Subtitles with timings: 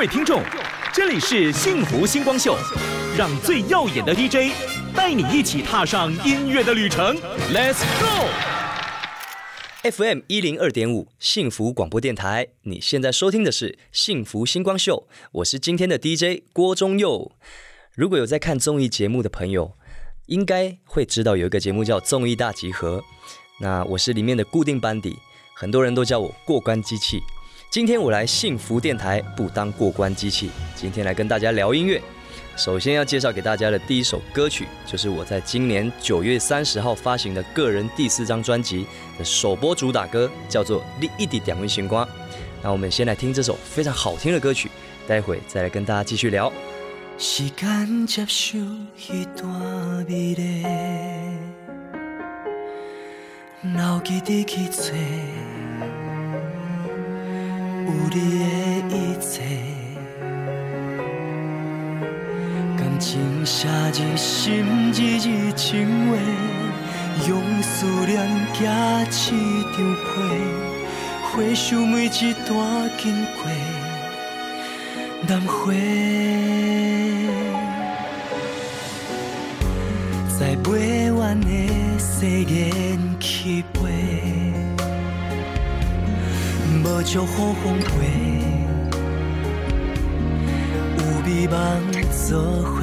[0.00, 0.42] 位听众，
[0.94, 2.56] 这里是幸福星光秀，
[3.18, 4.50] 让最耀眼的 DJ
[4.96, 7.14] 带你一起踏上音乐的旅程
[7.52, 7.82] ，Let's
[9.82, 17.32] go！FM 一零二点五幸福广播电台，你现在收听的是幸福星光秀，我是今天的 DJ 郭忠佑。
[17.94, 19.74] 如果有在看综艺节目的朋友，
[20.24, 23.00] 应该会知道有一个节目叫《综艺大集合》，
[23.60, 25.18] 那我是里面的固定班底，
[25.54, 27.20] 很多人都叫我过关机器。
[27.70, 32.02] 今天我来幸福电台不当过关机器，今天来跟大家聊音乐。
[32.56, 38.84] 首先要介绍给大家的第一首歌曲，就是我在今年九月三十号发行的个人第四张专辑
[39.16, 42.04] 的首播主打歌，叫做《你一滴点温星光》。
[42.60, 44.68] 那我们先来听这首非常好听的歌曲，
[45.06, 46.52] 待会再来跟大家继续聊。
[57.90, 58.16] 有你
[58.88, 59.42] 的一切，
[62.76, 66.16] 感情写入心，字字情话，
[67.28, 68.16] 用思念
[68.54, 69.34] 夹起
[69.76, 70.08] 张被，
[71.32, 73.50] 回首每一段经过，
[75.26, 75.74] 难回，
[80.38, 81.48] 在未完的
[81.98, 83.80] 誓言起飞。
[86.90, 87.88] 无祝福风飞，
[90.98, 91.56] 有美梦
[92.10, 92.82] 做伙，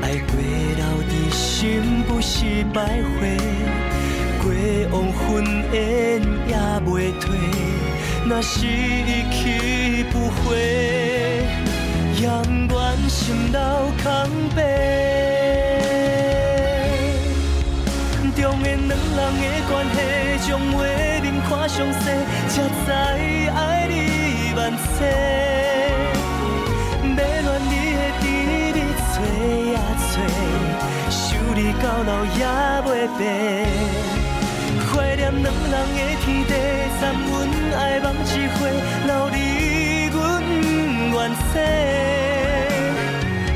[0.00, 0.32] 爱过
[0.76, 3.20] 留伫心不是白花，
[4.40, 4.44] 过
[4.92, 4.94] 往
[5.28, 5.76] 云烟
[6.46, 6.54] 也
[6.86, 7.24] 袂退，
[8.24, 10.14] 若是一去不
[10.44, 10.50] 回，
[12.22, 12.28] 永
[12.68, 13.58] 远心留
[14.04, 14.04] 空
[14.54, 14.91] 白。
[19.40, 19.96] 的关系，
[20.44, 20.78] 从画
[21.22, 22.04] 面看详细，
[22.48, 22.86] 才知
[23.50, 23.92] 爱你
[24.56, 24.60] 万
[24.96, 24.96] 岁。
[27.04, 28.22] 要恋你的滋
[28.74, 28.76] 味
[29.12, 29.14] 找
[29.72, 29.74] 呀
[30.10, 30.14] 找，
[31.10, 31.16] 想
[31.54, 32.40] 你到老也
[32.84, 33.20] 袂变。
[34.90, 36.50] 怀念两人的天地，
[37.00, 37.30] 暂阮
[37.78, 38.60] 爱梦一回，
[39.06, 39.36] 留你
[40.12, 40.16] 阮
[41.12, 41.14] 愿
[41.50, 41.52] 世。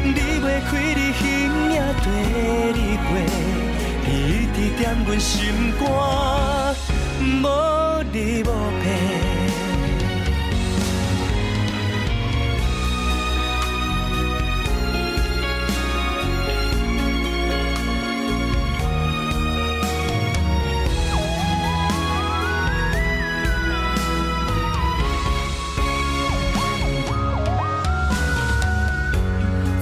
[0.04, 1.22] 离袂开你形
[1.72, 2.04] 影对
[2.72, 3.45] 你陪。
[4.78, 5.86] 你伫踮阮心肝，
[7.42, 8.50] 无离无
[8.82, 8.84] 别。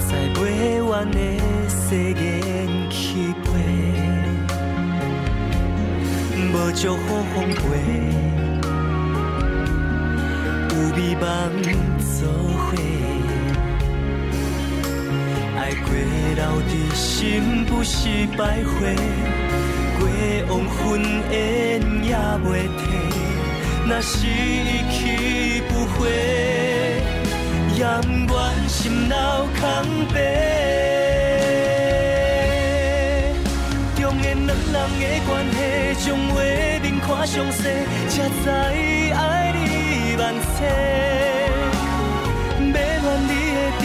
[0.06, 0.80] 在未
[6.84, 7.62] 无祝福风飞，
[10.68, 11.24] 有美梦
[11.98, 12.76] 做伙，
[15.56, 15.88] 爱过
[16.34, 17.92] 留伫心不是
[18.36, 18.76] 白花，
[19.98, 20.06] 过
[20.50, 20.52] 往
[20.84, 21.02] 云
[21.32, 22.12] 烟也
[22.44, 22.46] 袂
[22.76, 22.84] 退，
[23.88, 27.02] 若是一去不回，
[27.78, 27.82] 永
[28.26, 29.16] 远心留
[29.58, 29.62] 空
[30.12, 30.93] 白。
[34.34, 34.46] 两
[34.98, 35.56] 人的关系，
[36.00, 36.34] 从画
[36.82, 37.62] 面看详细，
[38.08, 38.44] 才知
[39.12, 39.58] 爱你
[40.16, 40.22] 万
[40.56, 40.56] 岁。
[42.58, 43.82] 要恋你的甜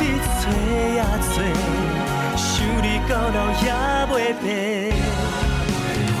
[0.00, 0.02] 蜜
[0.40, 0.42] 找
[0.92, 0.98] 也
[1.32, 1.36] 找，
[2.36, 2.46] 想
[2.82, 3.64] 你到老也
[4.10, 4.12] 袂
[4.42, 4.44] 变。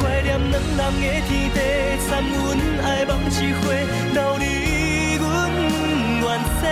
[0.22, 0.28] 念
[0.76, 1.58] 两人的天地，
[2.06, 2.34] 参阮
[2.84, 3.62] 爱梦一回，
[4.14, 4.44] 留你
[5.18, 5.22] 阮
[6.20, 6.24] 愿
[6.58, 6.62] 世。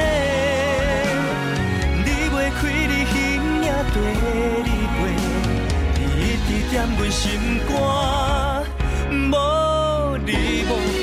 [2.04, 3.14] 离袂开你形
[3.62, 3.96] 影对
[4.64, 4.79] 你陪。
[6.72, 7.74] 踮阮心肝，
[9.10, 9.34] 无
[10.24, 10.30] 离
[10.62, 10.72] 无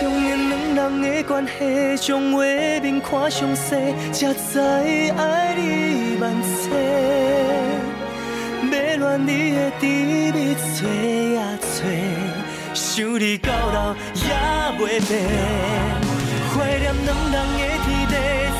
[0.00, 2.38] 中间两人的关系，从画
[2.82, 3.76] 面看详细，
[4.12, 4.58] 才知
[5.16, 6.58] 爱你万岁。
[8.72, 9.86] 要恋你的甜
[10.34, 10.36] 蜜
[10.74, 10.84] 找
[11.36, 11.64] 呀找，
[12.74, 14.20] 想你到老也
[14.76, 15.10] 袂变。
[16.50, 17.64] 怀念两人的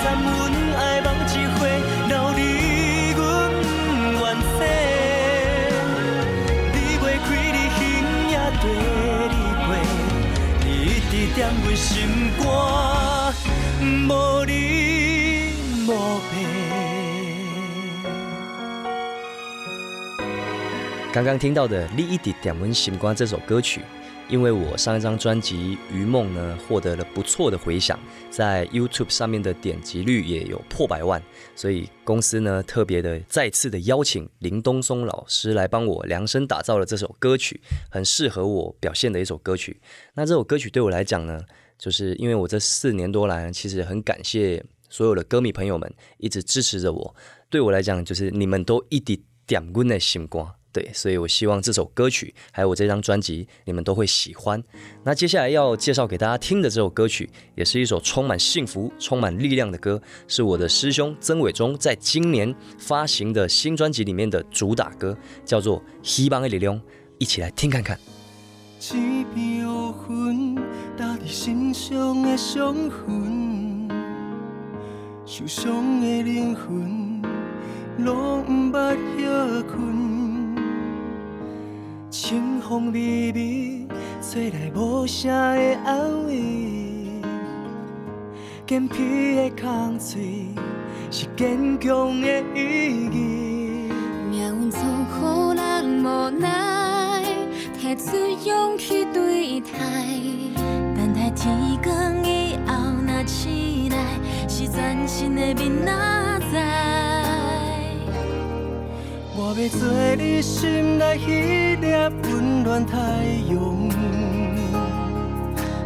[0.01, 0.31] 天地，参阮
[0.77, 1.61] 爱梦一回，
[2.09, 2.41] 留你
[3.17, 3.21] 阮
[4.15, 4.59] 愿世。
[6.73, 7.81] 离袂开你形
[8.31, 8.65] 影对
[9.29, 9.69] 你陪，
[10.65, 11.87] 你一直踮阮心
[12.39, 12.47] 肝，
[14.09, 14.11] 无
[14.45, 14.51] 离
[15.87, 15.91] 无
[16.31, 16.33] 别。
[21.13, 23.81] 刚刚听到的《你一直点温心肝》这首歌曲。
[24.29, 25.57] 因为我上一张专辑
[25.91, 27.99] 《余梦》呢，获得了不错的回响，
[28.31, 31.23] 在 YouTube 上面的点击率也有破百万，
[31.57, 37.59] 所以公司呢特别的再次的邀请林东松老师来帮我量身打造了这首歌曲，
[37.91, 39.81] 很适合我表现的一首歌曲。
[40.13, 41.41] 那这首歌曲对我来讲呢，
[41.79, 47.15] 就是因为我这四年多来，其实很感谢所有的歌迷朋友们一直支持着我，
[47.49, 50.55] 对我来讲，就是你们都一滴点温的星光。
[50.71, 54.63] 对，所以我希望这首歌曲还有我这张专辑，你们都会喜欢。
[55.03, 66.77] 那接下来要介绍给大家听的这首歌曲，也是一首充满幸福、充满力量的歌，是我的师兄曾伟忠在今年发行的新专辑里面的主打歌，叫做《希望的力量》，
[67.19, 67.99] 一起来听看看。
[82.29, 83.87] 清风微微，
[84.21, 86.43] 吹来无声的安慰。
[88.67, 90.45] 坚皮的空嘴，
[91.11, 93.91] 是坚强的意义。
[94.31, 97.25] 命运总予人无奈，
[97.81, 98.15] 提出
[98.47, 99.71] 勇气对待。
[100.95, 102.75] 等待天光以后，
[103.07, 103.97] 若醒来，
[104.47, 105.93] 是全新的明仔
[106.53, 107.08] 载。
[109.51, 111.87] 我要做你心内迄粒
[112.25, 112.99] 温暖太
[113.49, 113.57] 阳，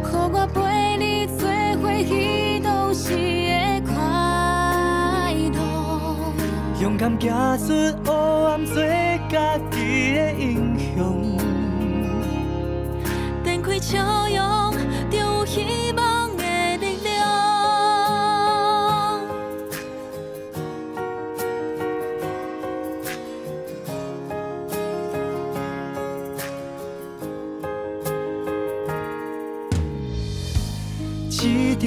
[0.03, 1.47] 予我陪你做
[1.81, 5.57] 回彼当时的快乐。
[6.81, 7.29] 勇敢走
[7.65, 7.71] 出
[8.03, 8.11] 黑
[8.49, 8.75] 暗，做
[9.29, 11.37] 家己的英雄。
[13.45, 14.72] 展开笑容，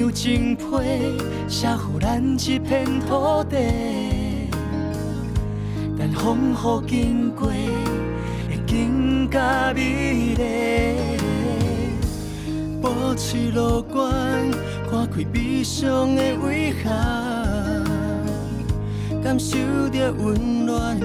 [0.07, 0.63] 有情批
[1.49, 3.57] 写予咱一片土地，
[5.99, 10.95] 但风雨经过会更加美丽。
[12.81, 14.49] 保持乐观，
[14.89, 17.83] 看开悲伤的遗憾，
[19.21, 19.57] 感受
[19.91, 20.97] 着温暖，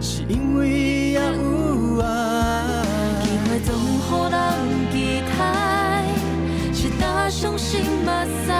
[0.00, 0.68] 是因为
[1.10, 2.84] 也有爱。
[3.20, 4.57] 机会总予人。
[7.40, 8.10] 相信目
[8.44, 8.50] 屎，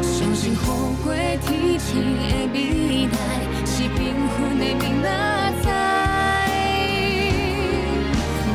[0.00, 0.56] 相信雨
[1.04, 1.46] 过天
[1.78, 1.86] 晴
[2.16, 2.22] 的
[2.54, 2.56] 未
[3.04, 3.14] 来，
[3.66, 3.92] 是缤
[4.32, 5.06] 纷的明仔
[5.62, 5.66] 载。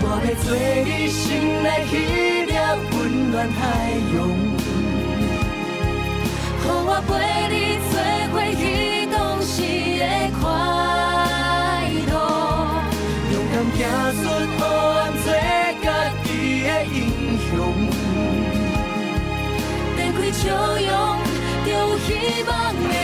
[0.02, 1.22] 我要做你心
[1.62, 1.94] 内迄
[2.48, 2.54] 粒
[2.98, 2.98] 温
[3.30, 3.62] 暖太
[4.16, 4.16] 阳，
[6.58, 7.12] 予我陪
[7.54, 7.56] 你
[7.92, 7.94] 做
[8.34, 8.60] 伙彼
[9.12, 9.16] 当
[9.46, 9.56] 时
[10.00, 10.02] 的
[10.42, 10.44] 快
[12.10, 12.12] 乐。
[13.32, 13.34] 勇
[13.78, 13.80] 敢
[14.16, 14.23] 行
[22.24, 23.03] 希望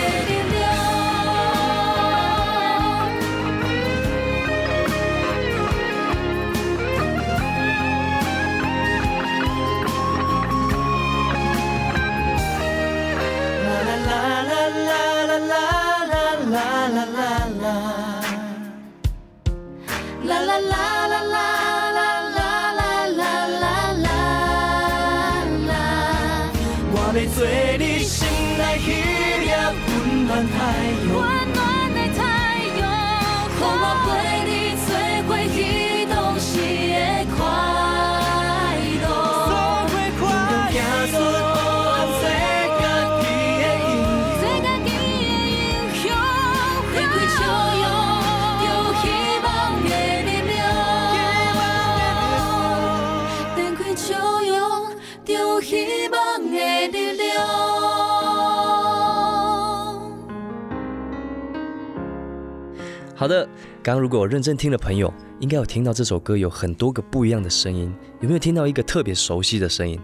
[63.20, 63.44] 好的，
[63.84, 70.00] 刚刚如果认真听的朋友，应该有听到这首歌有很多个不一样的声音，有没有听到一个特别熟悉的声音？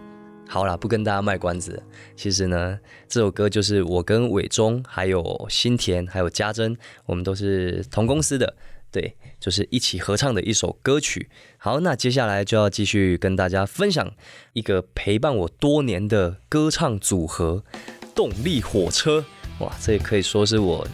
[0.49, 1.81] 好啦，不跟大家卖关子，
[2.17, 8.53] 其实呢，这首歌就是我跟伟忠、还有新田、还有家珍，我们都是同公司的，
[8.91, 11.29] 对，就是一起合唱的一首歌曲。
[11.57, 14.11] 好，那接下来就要继续跟大家分享
[14.51, 17.63] 一个陪伴我多年的歌唱组合——
[18.13, 19.23] 动力火车。
[19.59, 20.85] 哇，这也可以说是我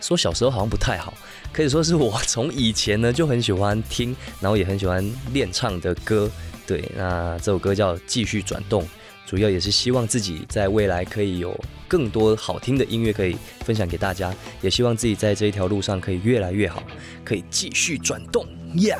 [0.00, 1.12] 说小时候好像不太好。
[1.52, 6.30] 可以说是我从以前呢就很喜欢听，然后也很喜欢练唱的歌。
[6.66, 8.82] 对，那这首歌叫《继续转动》，
[9.24, 16.82] 主要也是希望自己在未来可以有更多好听的音乐可以分享给大家，也希望自己在这一条路上可以越来越好，
[17.24, 18.46] 可以继续转动。
[18.74, 18.98] Yeah。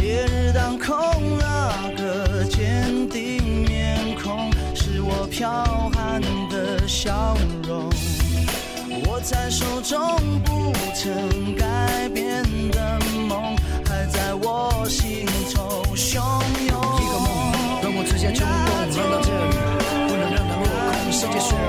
[0.00, 0.96] 烈日当空，
[1.38, 7.90] 那个坚定面孔是我剽悍的笑容。
[9.06, 10.00] 握在手中
[10.44, 12.98] 不曾改变的
[13.28, 16.16] 梦，还在我心头汹
[16.68, 16.76] 涌。
[17.00, 17.28] 一个梦
[17.82, 19.56] 让我直接冲动，来到这里
[20.08, 21.12] 不能让它落空。
[21.12, 21.64] 世界虽然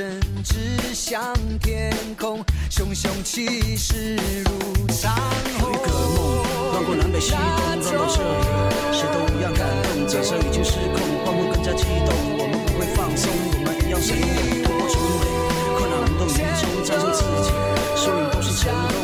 [0.00, 0.54] 眼神指
[0.94, 5.14] 向天空，熊熊气势如长
[5.58, 5.70] 虹。
[5.70, 6.42] 一个梦，
[6.72, 7.38] 绕过南北西东，
[7.82, 8.28] 绕到这里，
[8.92, 10.06] 谁都一样感动。
[10.08, 14.26] 假设已经失控，欢呼更加激动，我们不会放松，我们一样生动，
[14.64, 15.22] 突破重围，
[15.76, 17.52] 困难无动于衷，战胜自己，
[17.94, 18.99] 输赢都是成功。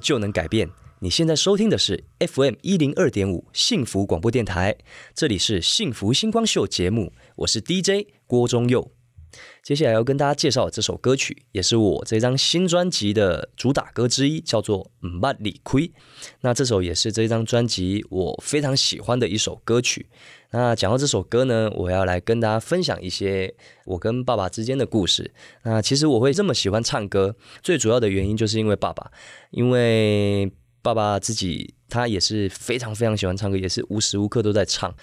[0.00, 0.70] 就能改变。
[1.00, 4.76] 你现在收听的是 FM 一零二点五幸福广播电台，
[5.14, 8.90] 这里是幸福星光秀节目，我是 DJ 郭忠佑。
[9.62, 15.88] 接下来要跟大家介绍这首歌曲，也是我这张新专辑的主打歌之一，叫做《唔捌理亏》。
[16.40, 20.06] 那这首也是这张专辑我非常喜欢的一首歌曲。
[20.50, 25.32] 那讲到这首歌呢，我要来跟大家分享一些我跟爸爸之间的故事。
[25.64, 29.10] 那其实我会这么喜欢唱歌，最主要的原因就是因为爸爸，
[29.50, 30.50] 因为
[30.82, 34.94] 爸爸自己他也是非常非常喜欢唱歌，也是无时无刻都在唱。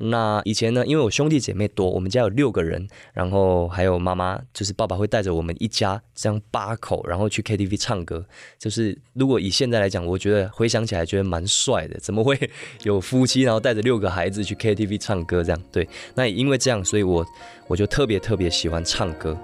[0.00, 8.24] 那以前呢，因为我兄弟姐妹多，我们家有六个人，然后还有妈妈，就是爸爸会带着我们一家这样八口，然后去 KTV 唱歌。
[8.58, 12.50] 就是如果以现在来讲，我觉得回想起来觉得蛮帅的，怎么会
[12.82, 15.62] 有夫妻然后带着六个孩子去 KTV 唱歌这样？
[15.70, 17.24] 对，那也因为这样，所以我
[17.66, 19.36] 我就特别特别喜欢唱歌。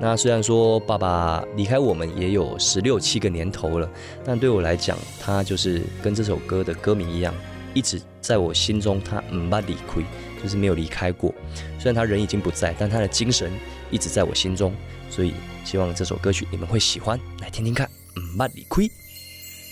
[0.00, 3.90] 那虽然说爸爸离开我们也有十六七个年头了，
[4.24, 7.34] 但对我来讲，他就是跟这首歌的歌名一样，
[7.74, 10.00] 一直在我心中，他唔捌离开，
[10.42, 11.34] 就是没有离开过。
[11.78, 13.50] 虽然他人已经不在，但他的精神
[13.90, 14.72] 一直在我心中。
[15.10, 17.86] 所以希望这首歌曲你们会喜欢，来听听看。
[18.16, 18.88] 唔捌离开。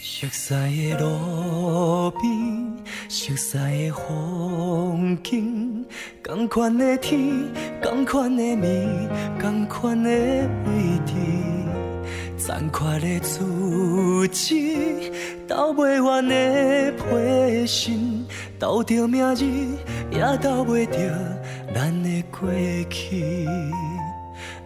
[0.04, 5.84] 熟悉的路边，熟悉的风景，
[6.24, 7.20] 同款的天，
[7.80, 9.08] 同款的暝，
[9.40, 11.14] 同款的位置，
[12.44, 13.38] 残缺的自
[14.32, 15.12] 己，
[15.46, 18.26] 斗袂完的批心，
[18.58, 19.76] 斗着明日，
[20.10, 20.98] 也斗袂着
[21.72, 22.50] 咱的过
[22.90, 23.46] 去。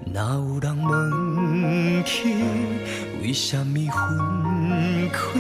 [0.07, 2.33] 若有人问起，
[3.23, 5.39] 为什么分开？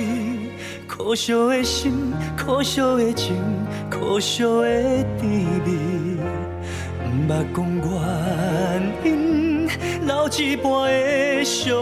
[0.86, 3.34] 可惜的心，可惜的情，
[3.88, 5.26] 可惜的滋
[5.64, 5.72] 味，
[7.02, 9.66] 毋捌讲原因，
[10.06, 11.72] 留一半的相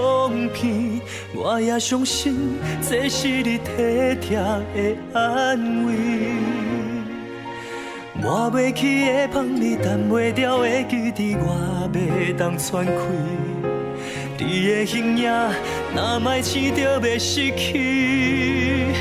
[0.53, 1.01] 片，
[1.35, 3.65] 我也相信这是你体
[4.21, 5.95] 贴的安慰。
[8.13, 12.93] 抹袂去的香，你淡袂掉的记忆，我要当喘开。
[14.37, 15.31] 你的形影，
[15.95, 18.93] 若莫试着要失去，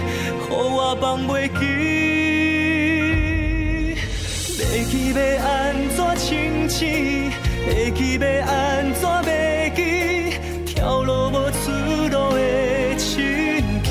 [0.48, 1.62] 予我放袂记。
[4.58, 7.30] 袂记要安怎清醒？
[7.68, 10.13] 要记要安怎袂记？
[10.84, 11.72] 跳落无出
[12.12, 13.90] 路的深坑。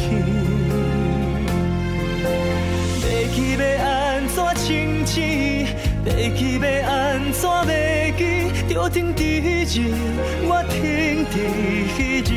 [3.01, 5.67] 要记要安怎清醒？
[6.05, 8.21] 要记要安怎袂记？
[8.69, 9.95] 就停伫迄日，
[10.45, 11.35] 我停伫
[11.97, 12.31] 迄日，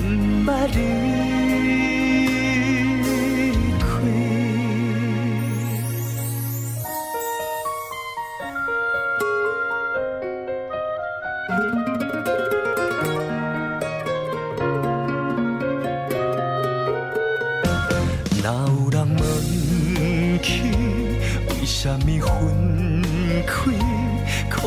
[0.46, 1.21] 捌你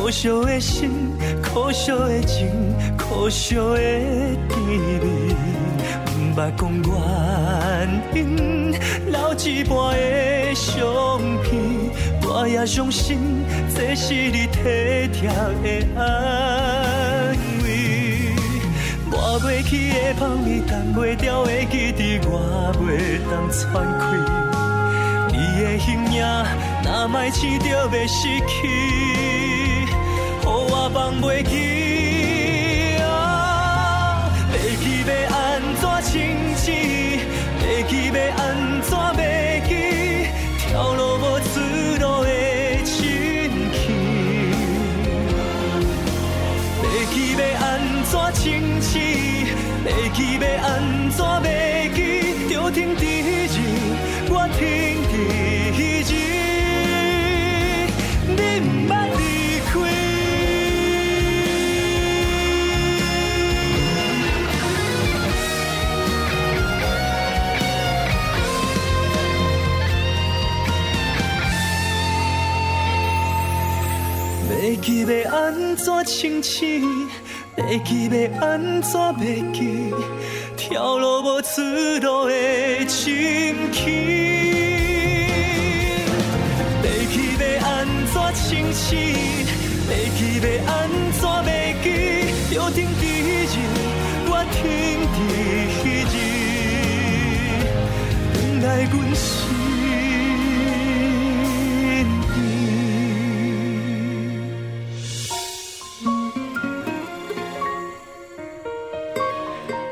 [0.06, 0.88] 可惜的心，
[1.42, 2.48] 可惜的情，
[2.96, 4.56] 可惜的甜
[5.02, 5.34] 蜜，
[6.16, 6.70] 毋捌讲
[8.14, 8.70] 原因，
[9.10, 10.78] 留一半的相
[11.42, 11.58] 片，
[12.22, 13.18] 我也相信
[13.74, 18.30] 这是你体贴的安慰。
[19.10, 23.58] 抹袂去的香味，淡袂掉的记忆，我袂当喘
[23.98, 24.04] 气。
[25.32, 26.22] 你的形影，
[26.84, 28.68] 若莫试着要失去，
[31.20, 32.98] 袂记。
[33.02, 37.20] 啊，要记要安怎清醒？
[37.60, 38.45] 袂记要
[76.06, 77.08] 清醒？
[77.56, 79.92] 要记要安怎袂记？
[80.56, 81.60] 跳落无出
[82.00, 82.32] 路的
[82.88, 83.82] 深坑。
[86.84, 87.68] 要记要安
[88.06, 88.96] 怎清醒？
[89.90, 90.74] 要记要安
[91.12, 91.50] 怎袂
[91.82, 91.86] 记？
[92.54, 93.02] 就停伫
[93.52, 93.54] 日，
[94.28, 94.62] 我停
[95.12, 95.18] 伫
[95.74, 96.14] 迄日，
[98.32, 98.64] 等来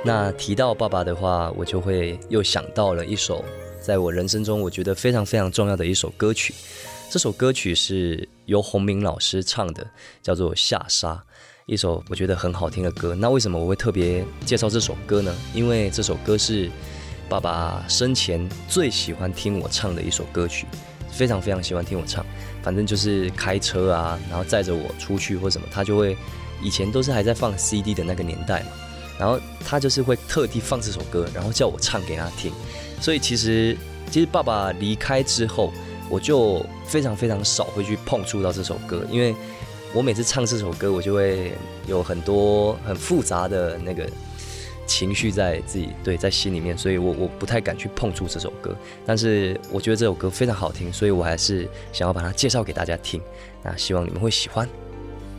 [0.07, 3.43] 那提到爸爸的话，我就会又想到了一首
[3.81, 6.53] 在我人生中我觉得非常非常重要的一首歌曲。
[7.11, 9.87] 这首歌曲是由洪明老师唱的，
[10.23, 11.15] 叫做《下沙》，
[11.65, 13.15] 一首我觉得很好听的歌。
[13.15, 15.35] 那为什么我会特别介绍这首歌呢？
[15.55, 16.71] 因为这首歌是
[17.27, 20.67] 爸爸生前最喜欢听我唱的一首歌曲，
[21.11, 22.27] 非常非常喜欢听我唱。
[22.63, 26.15] 反正就是开车啊，然后载着我出去或什么，他就会
[26.63, 28.69] 以前都是还在放 CD 的那个年代嘛。
[29.19, 32.53] 然后他就是会特地放这首歌，然后叫我唱给他听。
[33.01, 33.77] 所以其实
[34.11, 35.73] 其实爸爸离开之后，
[36.11, 39.35] 我就非常非常少会去碰触到这首歌，因为
[39.93, 41.53] 我每次唱这首歌，我就会
[41.87, 44.09] 有很多很复杂的那个
[44.87, 48.77] 情绪在自己对在心里面，所以我我不太敢去碰触这首歌。
[49.07, 53.21] 但是我觉得这首歌非常好听，所以我还是想要把它介绍给大家听。
[53.63, 54.69] 那希望你们会喜欢。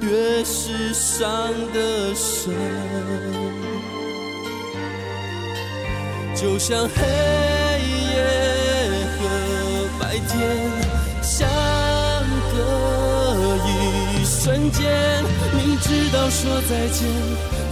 [0.00, 2.52] 越是伤得深，
[6.34, 6.96] 就像黑
[8.12, 8.22] 夜
[9.18, 9.20] 和
[10.00, 10.32] 白天
[11.22, 11.48] 相
[12.52, 12.56] 隔
[13.66, 14.82] 一瞬间。
[15.54, 17.00] 明知道说再见，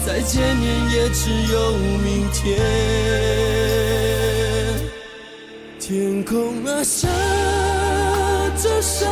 [0.06, 1.56] 再见面也只有
[2.04, 2.38] 明天。
[5.78, 7.08] 天空啊，下
[8.62, 9.06] 着沙，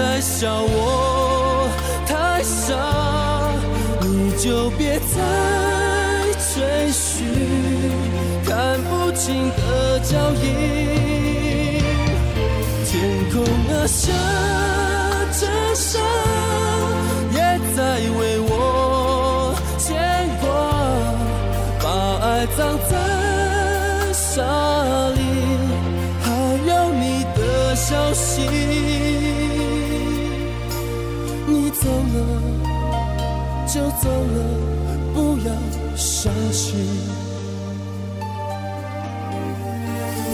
[0.00, 1.68] 在笑我。
[2.06, 2.74] 太傻，
[4.00, 5.14] 你就别再
[6.54, 7.26] 追寻
[8.46, 10.44] 看不清的脚印。
[12.86, 12.90] 天
[13.30, 14.10] 空啊，下
[15.38, 15.98] 着沙，
[17.34, 17.38] 也
[17.76, 17.78] 在
[18.18, 19.86] 为我牵
[20.40, 20.48] 挂，
[21.82, 21.86] 把
[22.26, 22.58] 爱葬
[22.88, 22.92] 在
[32.20, 34.36] 了就走了，
[35.14, 35.48] 不要
[35.96, 36.68] 伤心。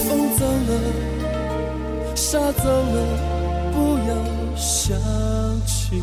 [0.06, 0.70] 风走了，
[2.14, 2.96] 沙走了，
[3.72, 3.76] 不
[4.08, 4.10] 要
[4.56, 4.96] 想
[5.66, 6.02] 起。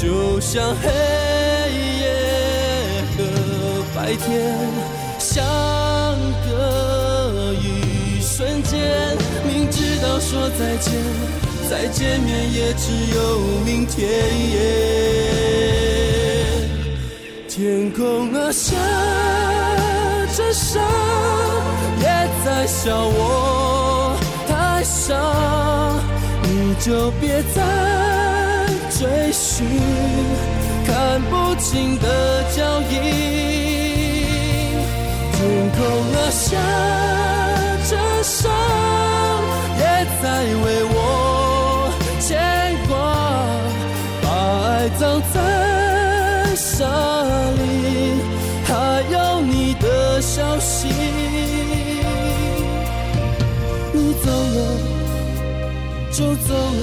[0.00, 0.88] 就像黑
[1.98, 2.06] 夜
[3.16, 3.24] 和
[3.96, 4.56] 白天
[5.18, 5.44] 相
[6.48, 8.78] 隔一瞬间，
[9.44, 10.92] 明知道说再见，
[11.68, 14.08] 再见面也只有明天。
[17.48, 18.76] 天空啊，下
[20.36, 20.80] 着沙，
[21.98, 22.06] 也
[22.44, 25.16] 在笑我太傻，
[26.44, 27.58] 你就别再
[28.98, 29.64] 追寻
[30.84, 32.94] 看不清的脚印。
[35.30, 35.38] 天
[35.70, 35.78] 空
[36.14, 36.58] 啊，下
[37.88, 38.50] 着沙，
[39.78, 39.82] 也
[40.20, 40.24] 在
[40.64, 40.96] 为我
[42.18, 42.26] 牵
[42.88, 42.90] 挂，
[44.20, 44.26] 把
[44.66, 45.00] 爱葬
[45.32, 46.84] 在沙
[47.54, 47.62] 里，
[48.64, 48.72] 还
[49.12, 50.88] 有你的消息。
[53.92, 54.58] 你走了
[56.10, 56.82] 就走了，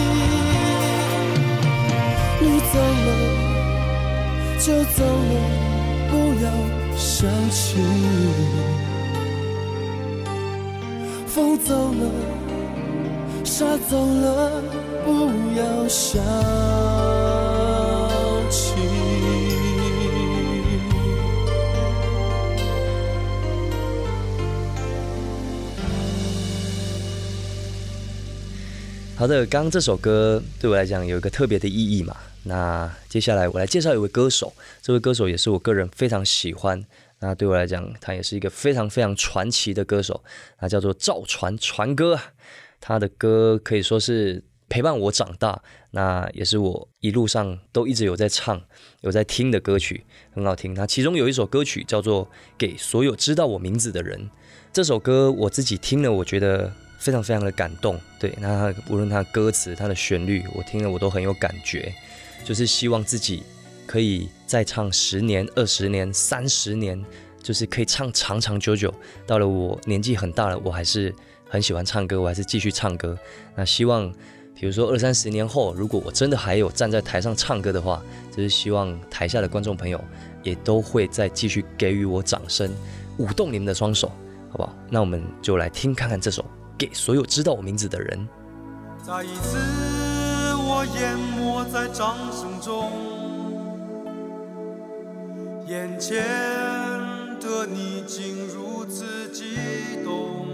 [4.63, 5.09] 就走了，
[6.11, 6.51] 不要
[6.95, 7.77] 想起。
[11.25, 12.11] 风走了。
[13.43, 14.61] 沙走了，
[15.03, 16.21] 不要想
[18.51, 18.75] 起。
[29.15, 32.15] 好的，刚刚这首歌对我来讲有一个特别的意义嘛。
[32.43, 36.83] 那接下来我来介绍一位歌手，这位歌手也是我个人非常喜欢。
[37.19, 40.23] 那对我来讲，他也是一个非常非常传奇的歌手，
[40.57, 42.19] 他叫做赵传传歌。
[42.79, 48.59] 他的歌可以说是陪伴我长大，那也是我一路上都一直有在唱、
[49.01, 50.73] 有在听的歌曲，很好听。
[50.73, 52.25] 那其中有一首歌曲叫做
[52.57, 54.19] 《给所有知道我名字的人》，
[54.73, 58.01] 这首歌我自己听了，我觉得非常非常的感动。
[58.19, 61.93] 对，那无论它歌词、它的旋律，我听了我都很有感觉，
[62.43, 63.43] 就是希望自己
[63.85, 67.03] 可以再唱十年、二十年、三十年，
[67.41, 68.93] 就是可以唱长长久久。
[69.25, 71.13] 到了我年纪很大了，我还是。
[71.53, 73.13] 很喜欢唱歌，我还是继续唱歌。
[73.57, 74.09] 那希望，
[74.55, 78.01] 比如说二三十年后，如果我真的还有站在台上唱歌的话，
[78.33, 80.01] 就是希望台下的观众朋友
[80.43, 82.73] 也都会再继续给予我掌声，
[83.17, 84.07] 舞动你们的双手，
[84.49, 84.73] 好不好？
[84.89, 86.41] 那我们就来听看看这首
[86.77, 88.17] 《给所有知道我名字的人》。
[89.05, 89.57] 再一次，
[90.85, 92.91] 淹没在掌声中，
[95.67, 96.23] 眼前
[97.39, 99.55] 的你竟如此激
[100.03, 100.45] 动。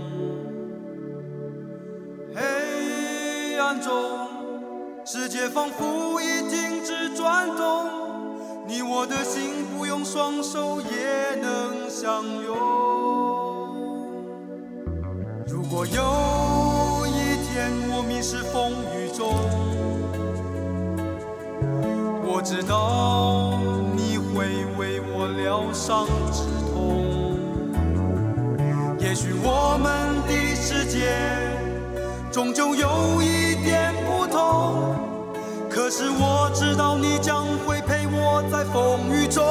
[2.36, 3.92] 黑暗中，
[5.06, 7.86] 世界仿佛已停止转动，
[8.68, 12.56] 你我的心不用双手也能相拥。
[15.48, 19.34] 如果有一天我迷失风雨中，
[22.30, 23.58] 我知道
[23.96, 26.76] 你会为我疗伤止痛。
[29.00, 31.08] 也许我们的世界
[32.30, 34.94] 终究有一点不同，
[35.70, 39.42] 可是我知道你将会陪我在风雨中。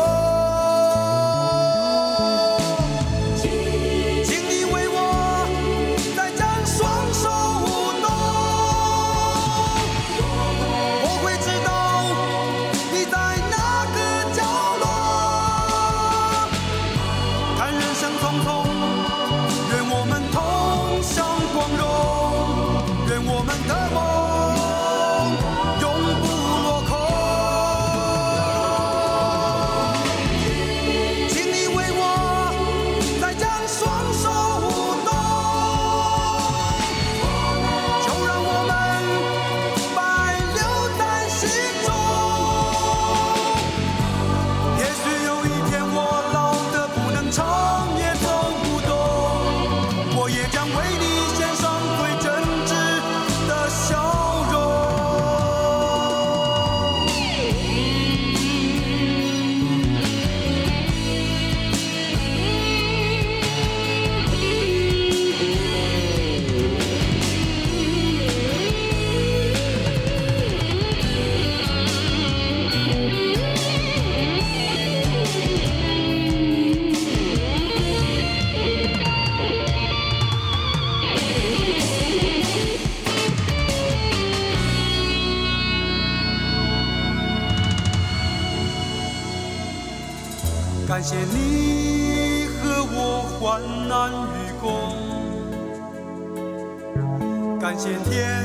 [97.87, 98.43] 感谢天，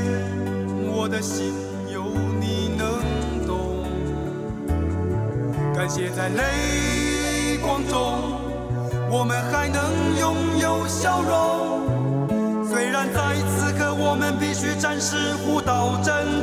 [0.94, 1.52] 我的心
[1.92, 2.04] 有
[2.40, 3.02] 你能
[3.44, 3.82] 懂，
[5.74, 8.38] 感谢在泪光中，
[9.10, 9.82] 我们还能
[10.20, 12.68] 拥有笑容。
[12.68, 16.41] 虽然在此刻我们必须暂时互道珍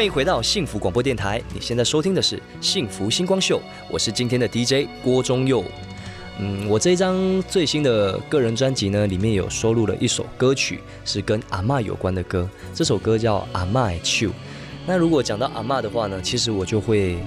[0.00, 3.60] 欢迎回到幸福广播电台，你现在收听的是幸福星光秀，
[3.90, 5.62] 我是今天的 DJ 郭忠佑。
[6.38, 12.48] 嗯，我这一张最新的个人专辑呢，里面有收录了一首歌曲，是跟阿嬷有关的歌。
[12.74, 14.28] 这首歌叫《阿嬷秋》。
[14.86, 17.18] 那如果讲到阿嬷的话呢，其实我就会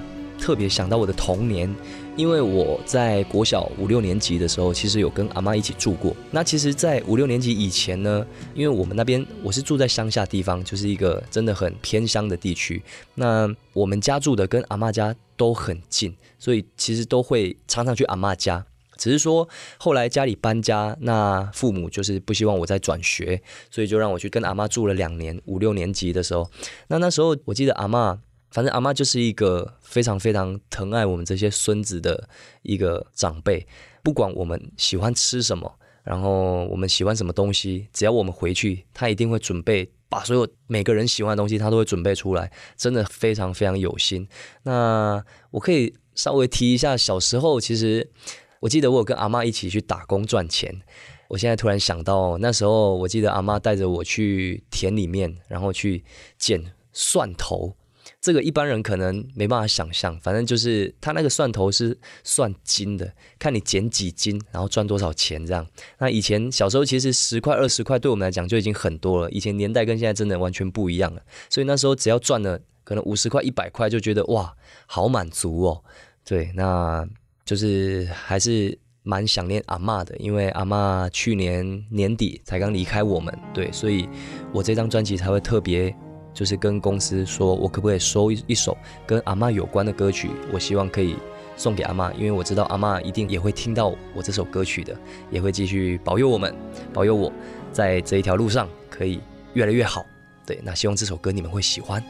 [0.44, 1.74] 特别想到我的童年，
[2.18, 6.14] 因为我在国小五六年级的时候，其实有跟阿妈一起住过。
[6.32, 12.84] 那其实，在五六年级以前呢，因为我们那边我是住在乡下地方，就是一个真的很偏乡的地区。
[13.16, 18.66] 那我们家住的跟阿妈家都很近，所以其实都会常常去阿妈家。
[18.98, 25.42] 只是说后来家里搬家，那父母就是不希望我再转学，所以就让我去跟阿妈住了两年。
[25.46, 26.52] 五六年级的时候，
[26.90, 28.20] 那那时候我记得阿妈，
[28.54, 32.30] 反正阿妈就是一个非常非常疼爱我们这些孙子的
[32.62, 33.66] 一个长辈，
[34.04, 39.90] 不管我们喜欢吃什么，然后我们喜欢什么东西，只要我们回去，她一定会准备。
[40.08, 44.28] 把所有每个人喜欢的东西，她都会准备出来，真的非常非常有心。
[44.62, 48.08] 那我可以稍微提一下，小时候其实
[48.60, 50.72] 我记得我有跟阿妈一起去打工赚钱。
[51.30, 56.04] 我现在突然想到，那时候我记得阿妈带着我去田里面，然后去
[56.38, 57.76] 捡蒜头。
[58.24, 65.68] 这个一般人可能没办法想象，反正就是他那个蒜头是算斤的，看你捡几斤，然后赚多少钱这样。
[65.98, 71.22] 那以前小时候其实十块二十块对我们来讲就已经很多了，以前年代跟现在真的完全不一样了。
[71.50, 74.56] 所以那时候只要赚了可能五十块一百块，就觉得哇，
[74.86, 75.84] 好满足哦。
[76.24, 77.06] 对，那
[77.44, 84.08] 就是还是蛮想念阿妈的，因为阿妈去年年底才刚离开我们，对，所以
[84.54, 85.94] 我这张专辑才会特别。
[86.34, 90.32] 就是跟公司说，我可不可以收一一首跟阿妈有关的歌曲？
[90.52, 91.16] 我希望可以
[91.56, 94.98] 送给阿妈，因为我知道阿妈一定也会听到我这首歌曲的，
[95.30, 96.54] 也会继续保佑我们，
[96.92, 97.32] 保佑我
[97.72, 99.22] 在这一条路上可以
[99.54, 100.06] 越来越好。
[100.46, 102.04] 对，那希望这首歌你们会喜欢。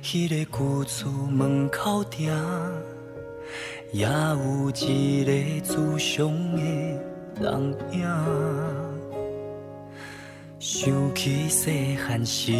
[0.00, 2.30] 迄个旧厝门口埕，
[3.92, 6.62] 也有一个自伤的
[7.40, 8.87] 人影。
[10.60, 12.52] 想起细汉时，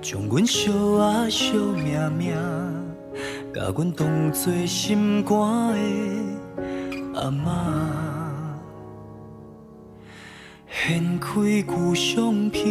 [0.00, 2.34] 将阮小啊小命命，
[3.52, 5.36] 甲阮当作心肝
[5.76, 8.64] 的阿妈，
[10.66, 12.66] 掀开旧相片，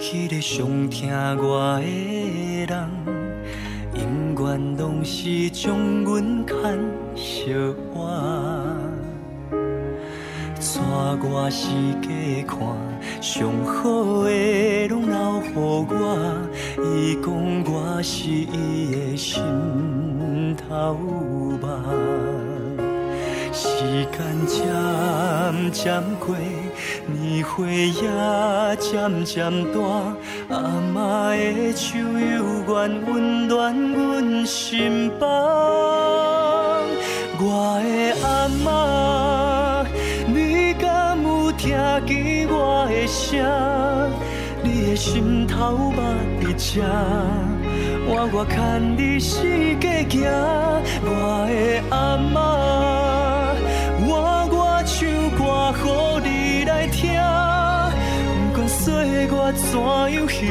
[0.00, 1.10] 迄个上疼
[1.46, 2.90] 我的人，
[3.94, 6.56] 永远拢是将阮牵
[7.14, 7.52] 小
[7.92, 8.41] 我。
[10.62, 10.78] 带
[11.28, 11.66] 我世
[12.00, 12.56] 界看，
[13.20, 15.92] 上好的拢留乎我。
[16.78, 17.26] 伊讲
[17.64, 19.42] 我是伊的心
[20.56, 20.96] 头
[21.60, 21.68] 肉。
[23.52, 23.60] 时
[24.12, 24.54] 间渐
[25.72, 26.36] 渐过，
[27.08, 28.00] 年岁也
[28.78, 29.76] 渐渐大，
[30.48, 30.56] 阿
[30.94, 32.72] 妈的手犹原
[33.04, 35.28] 温暖阮心房。
[37.40, 39.41] 我的阿妈。
[41.62, 41.70] 听
[42.06, 43.38] 见我的声，
[44.64, 46.02] 你的心头肉
[46.40, 46.82] 伫这，
[48.04, 50.28] 我我牵你世界行。
[51.04, 53.54] 我的阿妈，
[54.08, 54.10] 我
[54.50, 54.98] 我唱
[55.38, 55.40] 歌
[55.78, 57.14] 予你来听。
[58.50, 60.46] 不管岁月怎样稀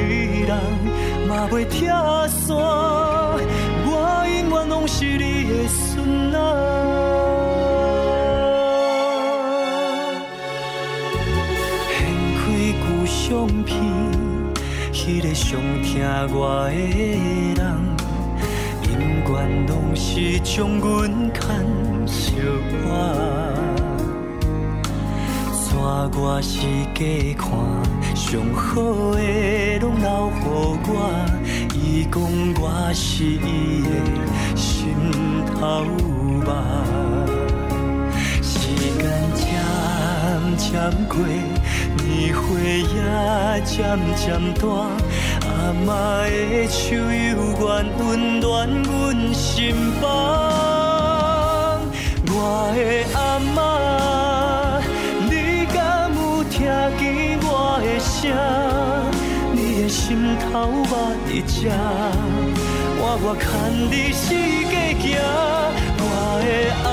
[0.47, 0.55] 人，
[1.27, 1.91] 嘛袂拆
[2.29, 2.55] 散。
[2.55, 3.89] 我
[4.29, 6.37] 永远拢是你的孙仔。
[13.31, 13.79] 相片，
[14.91, 15.93] 迄个上疼
[16.35, 16.75] 我的
[17.55, 17.61] 人，
[18.89, 18.91] 永
[19.31, 21.65] 远拢是将阮看
[22.05, 22.33] 小
[22.83, 22.89] 我。
[25.63, 26.59] 带我世
[26.93, 27.47] 界看，
[28.13, 30.91] 上好的拢留乎我。
[31.73, 32.21] 伊讲
[32.59, 33.89] 我是伊的
[34.57, 34.93] 心
[35.55, 35.85] 头
[36.43, 36.51] 肉，
[38.43, 38.51] 时
[38.99, 39.01] 间
[39.33, 39.47] 渐
[40.57, 40.67] 渐
[41.07, 41.15] 过。
[42.11, 42.43] 年岁
[42.81, 42.95] 也
[43.63, 43.73] 渐
[44.15, 44.61] 渐大，
[45.47, 45.49] 阿
[45.85, 45.89] 妈
[46.25, 46.99] 的手犹
[47.57, 47.63] 原
[47.97, 50.03] 温暖阮心房。
[52.27, 52.35] 我
[52.75, 52.79] 的
[53.17, 53.17] 阿
[53.55, 53.57] 妈，
[55.29, 55.31] 你
[55.73, 55.75] 敢
[56.13, 56.59] 有听
[56.99, 57.01] 见
[57.43, 57.49] 我
[57.81, 58.19] 的声？
[59.53, 59.99] 你的心
[60.37, 60.91] 头肉
[61.27, 61.69] 伫这，
[62.99, 63.47] 我我牵
[63.89, 64.25] 你世
[64.69, 65.01] 界行。
[65.97, 66.03] 我
[66.43, 66.47] 的
[66.83, 66.89] 阿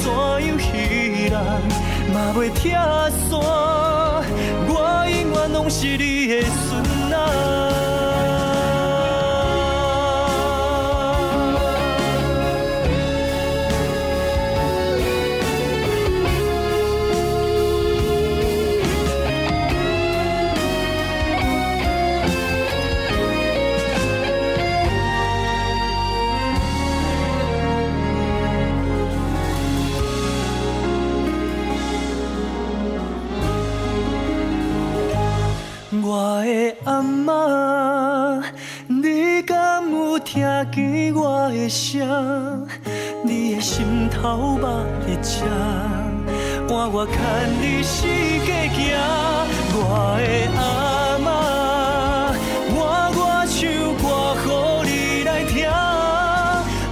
[0.00, 0.10] 怎
[0.46, 1.34] 样稀人，
[2.12, 2.62] 嘛袂拆
[3.10, 3.32] 散。
[4.66, 4.72] 我
[5.08, 6.42] 永远拢是你的
[36.14, 38.40] 我的阿嬷，
[38.86, 42.68] 你敢有听见我的声？
[43.24, 45.42] 你的心头肉在吃，
[46.68, 47.16] 换我牵
[47.60, 48.06] 你四
[48.46, 48.94] 界行。
[49.74, 49.78] 我
[50.22, 50.24] 的
[50.56, 50.62] 阿
[51.18, 51.26] 嬷，
[52.70, 52.78] 换
[53.18, 53.18] 我
[53.50, 53.58] 唱
[53.98, 54.04] 歌
[54.44, 54.46] 给
[54.86, 54.92] 你
[55.24, 55.52] 来听。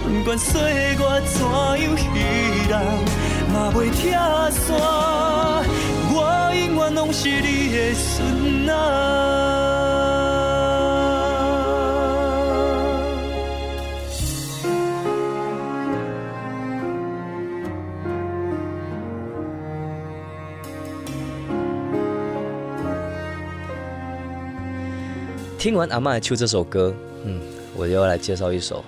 [0.03, 0.51] 不管岁
[0.99, 2.19] 月怎样彼
[2.69, 2.75] 人，
[3.53, 4.03] 嘛袂拆
[4.51, 4.67] 散。
[6.53, 8.75] 我永远拢是你的孙仔。
[25.59, 26.95] 听完阿嬷秋这首歌，
[27.25, 27.41] 嗯，
[27.75, 28.85] 我又要来介绍一首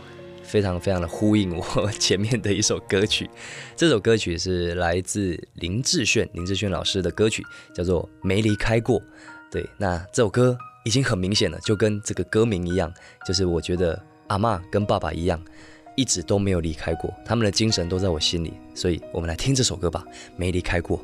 [0.55, 3.29] 非常非常的呼应我 前面的一首歌曲。
[3.75, 7.45] 这首歌曲是来自林志炫，林志炫老师的歌曲，
[7.75, 9.01] 叫做《没离开过》。
[9.51, 12.89] 对，那这首歌已经很明显了，就跟这个歌名一样，
[13.27, 15.45] 就是我觉得阿嬷跟爸爸一样，
[15.97, 18.55] 一直都没有离开过，他们的精神都在我心里。
[18.77, 20.05] 所以，我们来听这首歌吧，
[20.37, 20.97] 《没离开过》。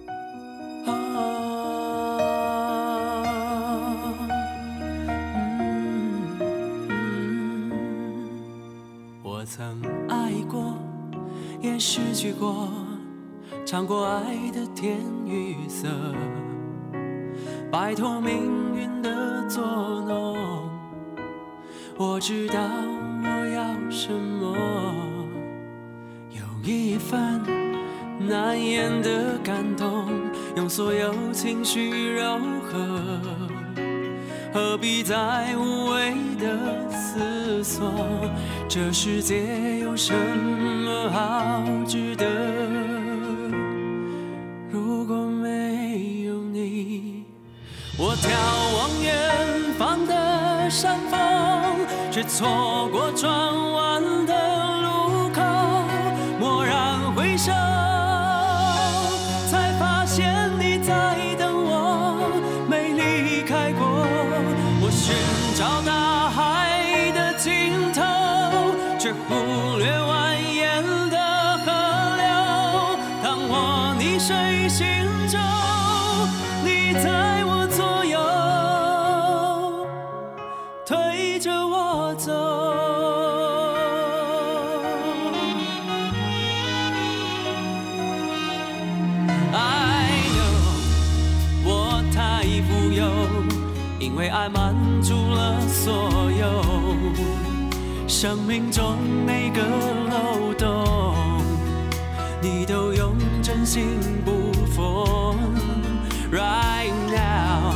[13.71, 15.87] 尝过爱的甜与涩，
[17.71, 19.63] 摆脱命运的捉
[20.09, 20.37] 弄。
[21.97, 22.59] 我知道
[23.23, 24.57] 我要什么，
[26.31, 27.41] 有一份
[28.19, 30.09] 难言的感动，
[30.57, 33.01] 用所有情绪柔和。
[34.53, 37.89] 何必再无谓的思索？
[38.69, 42.27] 这世界有什么好值得？
[48.03, 48.31] 我眺
[48.79, 49.13] 望远
[49.79, 51.21] 方的山峰，
[52.11, 53.31] 却错过转
[53.73, 54.33] 弯的
[54.81, 55.43] 路口。
[56.41, 57.53] 蓦然回首，
[98.21, 99.63] 生命中每个
[100.11, 101.43] 漏洞，
[102.43, 103.97] 你都用真心
[104.27, 105.39] 捕缝。
[106.31, 107.73] Right now，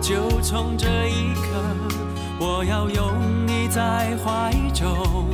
[0.00, 1.62] 就从这一刻，
[2.38, 5.28] 我要拥你在怀中，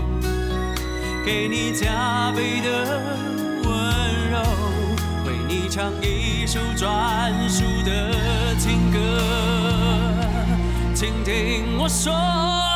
[1.25, 3.01] 给你加倍的
[3.63, 4.41] 温柔，
[5.25, 8.99] 为你唱一首专属的情歌，
[10.97, 12.72] 请听我说。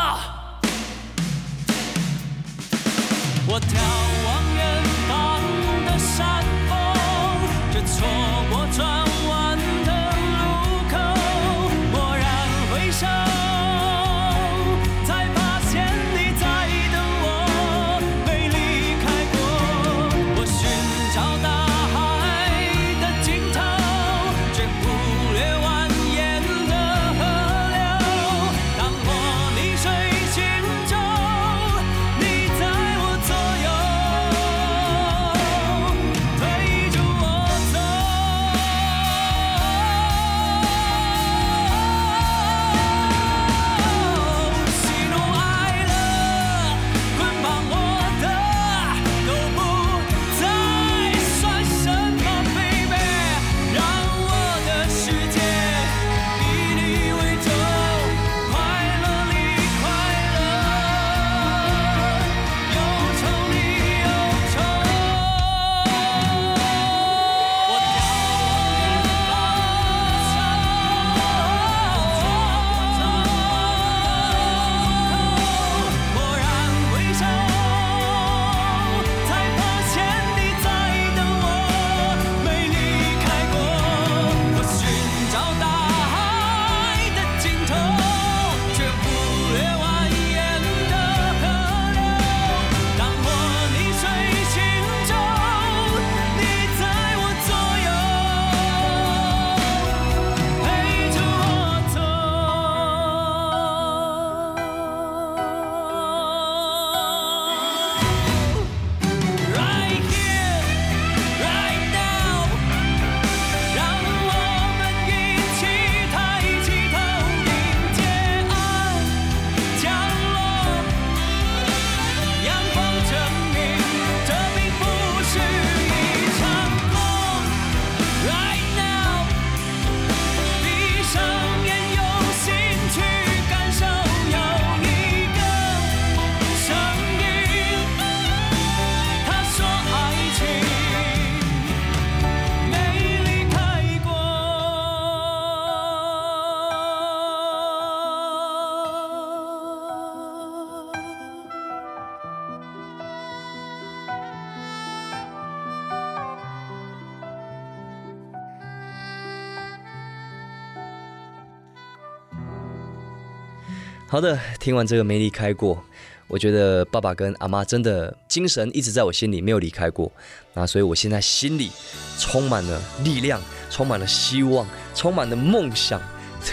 [164.09, 165.83] 好的，听完这个没离开过，
[166.29, 170.11] 我觉得爸爸跟阿妈真的精神一直在我心里，没有离开过。
[170.55, 171.73] 那所以我现在心里
[172.19, 176.01] 充满了力量，充满了希望，充满了梦想。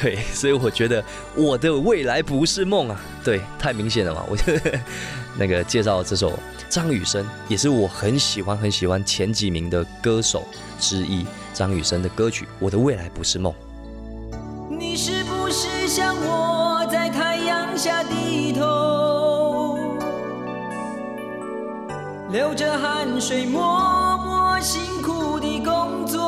[0.02, 1.04] 对，所以我觉得
[1.36, 3.00] 我的未来不是梦啊。
[3.24, 4.26] 对，太明显了嘛。
[4.28, 4.80] 我觉得
[5.38, 6.34] 那个介绍这首
[6.68, 10.44] 张雨生，也是我很喜欢很喜欢前几名的歌手
[10.80, 11.24] 之一。
[11.54, 13.54] 张雨生的歌曲《我的未来不是梦》。
[14.76, 16.63] 你是不是像我
[17.84, 19.78] 下低头，
[22.32, 26.22] 流着汗水默默辛苦的工作？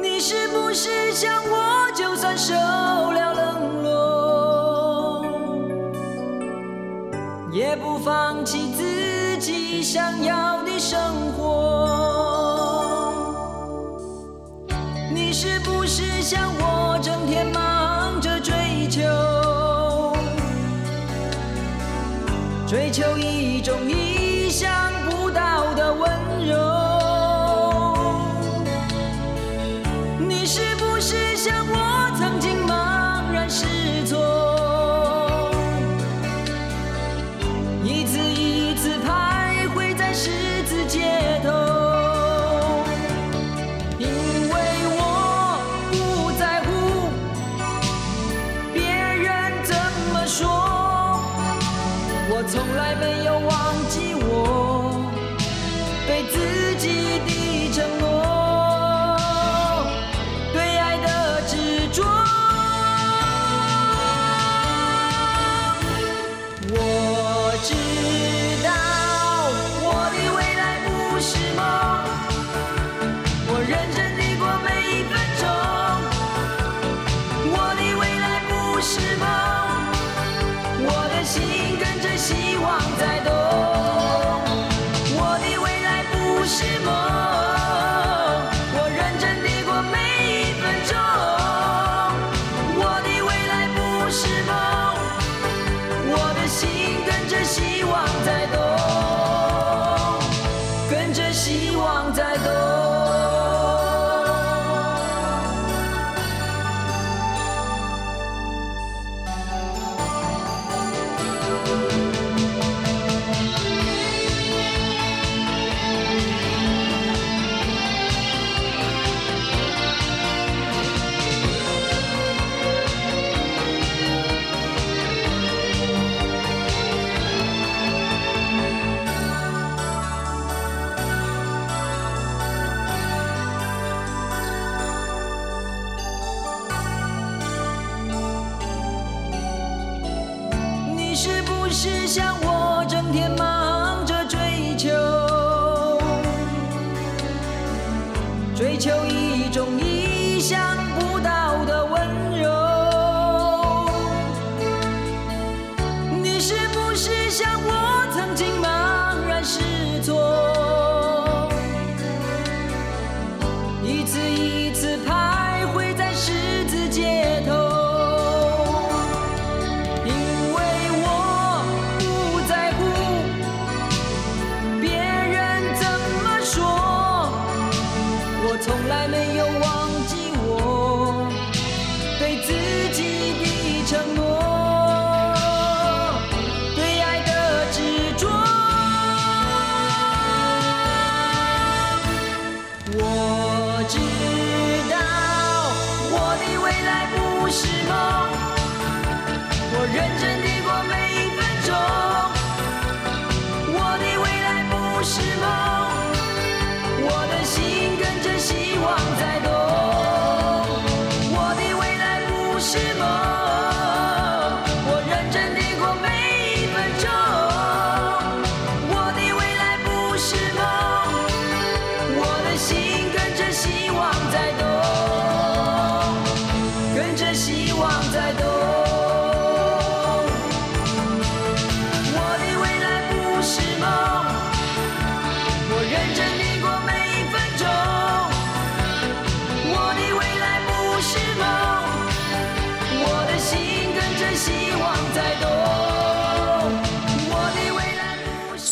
[0.00, 5.26] 你是不是像我，就算受了冷落，
[7.52, 10.98] 也不放弃自己想要的生
[11.31, 11.31] 活？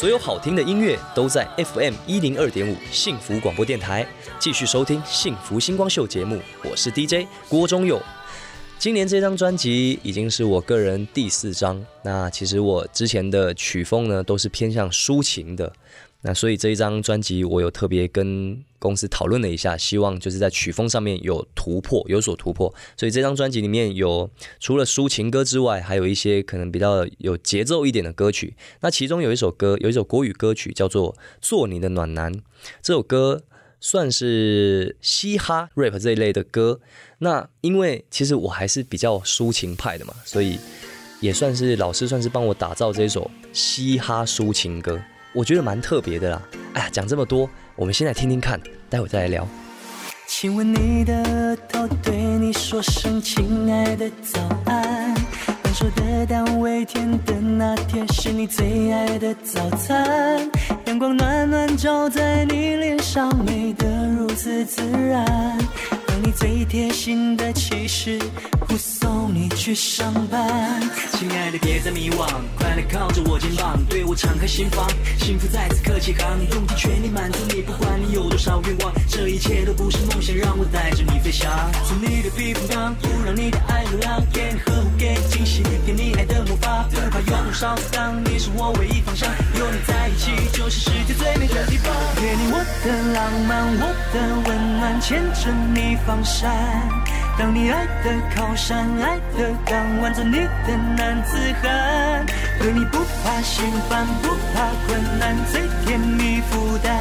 [0.01, 4.07] 所有好听的音乐都在 FM 一零二点五幸福广播电台，
[4.39, 8.01] 继续收听《幸福星光秀》节目，我是 DJ 郭忠佑。
[8.79, 11.85] 今年这张专辑已经是我个人第四张。
[12.03, 15.71] 那其实我之前的曲风呢，都是偏向抒情的。
[16.23, 22.75] 那所以这一张专辑，我有特别跟公司讨论了一下，希望就是在曲风上面有突破，有所突破。
[22.95, 28.55] 所以这张专辑里面有除了抒情歌之外，还有一些可能比较有节奏一点的歌曲。
[28.81, 32.33] 那其中有一首歌，有一首国语歌曲叫做《做你的暖男》，
[32.83, 33.43] 这首歌
[33.81, 36.81] 算是嘻哈 rap 这一类的歌。
[37.21, 40.59] 那因为其实我还是比较抒情派的嘛，所以
[41.21, 45.01] 也算是老师算是帮我打造这首嘻哈抒情歌。
[45.33, 46.43] 我觉得蛮特别的啦。
[46.75, 49.47] 哎呀，讲这么多，我们先来听听看，待会再来聊。
[50.27, 55.15] 亲吻你的额头，对你说声亲爱的早安。
[55.63, 60.51] 分手的单位，甜的那天是你最爱的早餐。
[60.87, 65.59] 阳光暖暖照在你脸上，美得如此自然。
[66.23, 68.19] 你最贴心的骑士
[68.61, 70.81] 护送你去上班，
[71.13, 74.69] 亲爱的别再迷惘，快来靠着我肩膀，对我敞开心。
[74.71, 74.87] 房，
[75.19, 81.51] 幸福在此刻起航，用尽全力满足你，不管你有多少愿望，这一切都不是梦想，让我带着你飞翔，
[81.89, 89.27] 做你的避风港，不让你的爱流浪，给你呵护，给你惊喜，给你爱的魔法，不怕有多少阻挡，你是我唯一方向，
[89.59, 95.97] 有你在一起就是世界最美的地方，给你我的浪漫，我的温暖，牵着你。
[96.11, 96.51] 方山，
[97.39, 102.27] 当你爱的靠山，爱的港湾，做你的男子汉，
[102.59, 106.93] 对你不怕心烦，不怕困难，最甜蜜负担，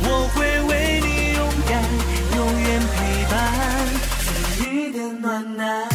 [0.00, 1.82] 我会为你勇敢，
[2.36, 2.96] 永远陪
[3.30, 3.36] 伴，
[4.24, 5.93] 做你的暖男。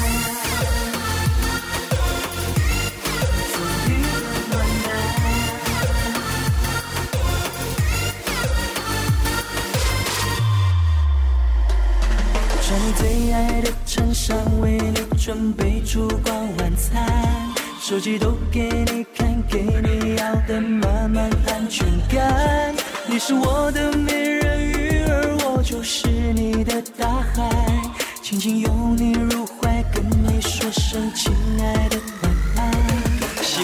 [12.70, 17.04] 穿你最爱的衬衫，为你准备烛光晚餐，
[17.82, 22.76] 手机都给你看，给你要的满满安全感。
[23.08, 27.50] 你是我的美人鱼，而我就是你的大海，
[28.22, 29.39] 轻轻拥你入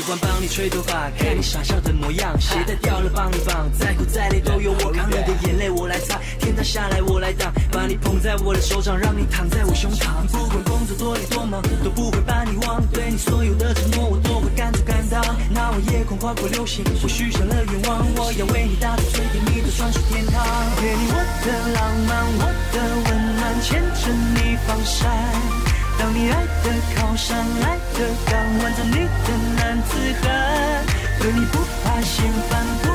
[0.06, 20.46] 喜欢帮你吹头发，看你傻笑的模样，鞋带掉了帮你绑，再苦再累都由我扛，你的眼泪我来擦，天塌下来我来挡，把你捧在我的手掌，让你躺在我胸膛，不管工作多累多忙，都不会把你忘，对你所有的承诺我都会赶走赶到，那晚夜空划过流星，我许下了愿望，我要为你打造最甜蜜的专属天堂，
[20.80, 22.46] 给你我的浪漫，我
[22.78, 25.65] 的温暖，牵着你放闪。
[25.98, 30.86] 当你爱的靠山，爱的港湾，做你的男子汉，
[31.20, 32.95] 对你不怕心烦，不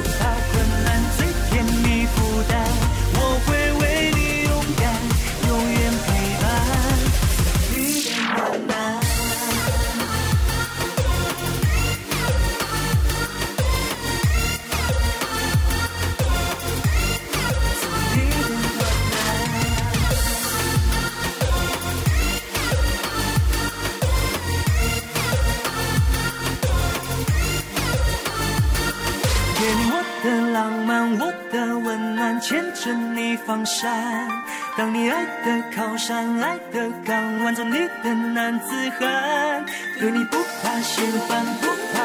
[33.31, 34.29] 着你放闪，
[34.77, 38.67] 当你爱的靠山，爱的港湾，做你的男子
[38.99, 39.65] 汉，
[40.01, 42.00] 对你不怕心烦，不怕。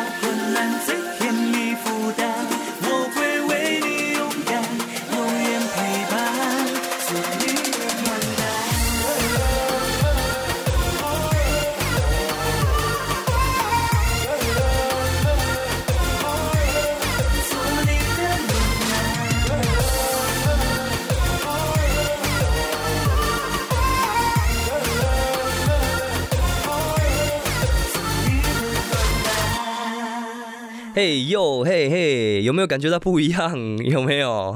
[30.96, 33.54] 嘿哟嘿嘿，有没有感觉到不一样？
[33.84, 34.56] 有没有？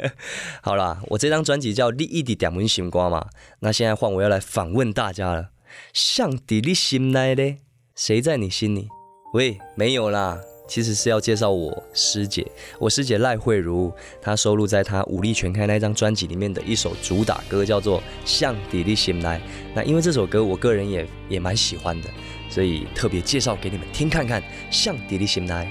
[0.64, 3.26] 好啦，我这张专辑叫《你一直点温心瓜》嘛，
[3.60, 5.50] 那现在换我要来反问大家了，
[5.92, 7.56] 像底你心来的，
[7.94, 8.88] 谁在你心里？
[9.34, 19.38] 喂，没有啦，其实是要介绍我师姐，我师姐赖慧茹，她收录在她武力全开那张专辑里面的一首主打歌，叫做《像底你心来》。
[19.74, 22.08] 那因为这首歌，我个人也也蛮喜欢的。
[22.54, 24.40] 所以特别介绍给你们听看看，
[24.70, 25.66] 像伫你心内。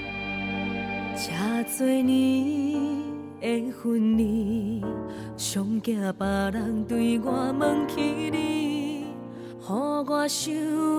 [1.16, 1.32] 这
[1.78, 2.84] 多年
[3.40, 4.84] 的分离，
[5.34, 10.54] 上惊别人对我问起你，予我想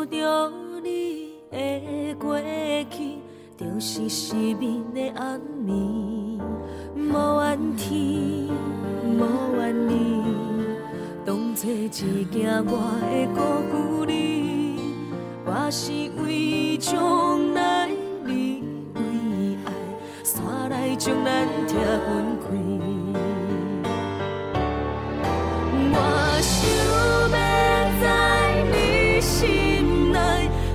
[0.10, 0.52] 着
[0.84, 2.42] 你的过
[2.90, 3.20] 去，
[3.56, 6.42] 就是失眠的暗暝。
[6.96, 8.48] 无怨天，
[9.20, 10.24] 无怨你，
[11.24, 12.72] 当作一件我
[13.04, 14.55] 的故事里。
[15.48, 15.92] 我是
[16.24, 17.88] 为将来
[18.26, 18.64] 你
[18.96, 19.00] 为
[19.64, 19.68] 爱，
[20.24, 22.46] 山来将咱拆分开。
[25.94, 25.96] 我
[26.42, 26.52] 想
[27.30, 27.36] 要
[28.02, 28.04] 在
[28.74, 28.76] 你
[29.22, 30.18] 心内，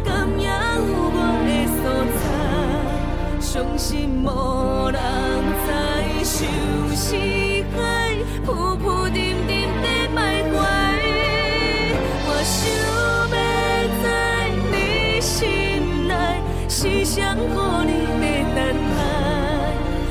[0.04, 0.08] 敢
[0.38, 1.82] 也有我的所
[2.20, 2.22] 在，
[3.40, 4.26] 伤心无
[4.88, 4.98] 人
[5.66, 5.68] 知，
[6.22, 6.46] 受
[6.94, 7.08] 是
[7.74, 7.76] 海，
[8.46, 8.48] 浮
[8.78, 9.29] 浮沉沉在
[16.90, 18.58] 内，时常予你在等
[18.96, 18.98] 待，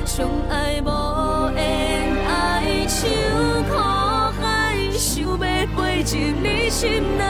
[0.06, 0.88] 相爱无
[1.56, 1.60] 言
[2.26, 3.00] 爱像
[3.70, 3.72] 苦
[4.40, 4.42] 海，
[4.94, 5.38] 想要
[5.76, 7.24] 飞进你心内。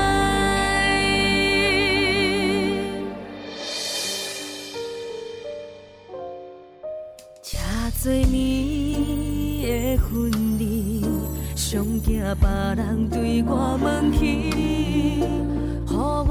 [7.41, 7.57] 吃
[8.01, 11.03] 做年的分离，
[11.55, 14.19] 上惊别人对我问起，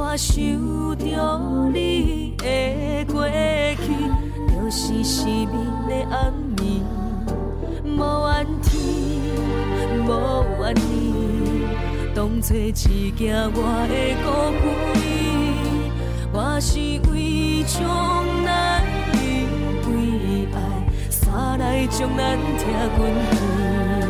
[0.01, 0.39] 我想
[0.97, 3.83] 着你的过去，
[4.47, 5.49] 就是生命
[5.89, 6.63] 的暗暝，
[7.85, 8.79] 无怨天，
[10.07, 10.09] 无
[10.63, 10.81] 怨地，
[12.15, 12.71] 当作一
[13.11, 13.57] 件我
[13.89, 13.93] 的
[14.23, 14.27] 孤
[14.95, 14.97] 悲，
[16.33, 16.79] 我是
[17.11, 17.77] 为将
[18.45, 18.49] 来
[19.13, 19.17] 你
[19.83, 19.91] 为
[20.55, 20.57] 爱。
[21.11, 22.63] 山来将咱拆
[22.97, 22.99] 分
[23.33, 24.08] 开。